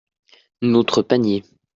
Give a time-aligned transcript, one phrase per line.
[0.63, 1.43] Notre panier.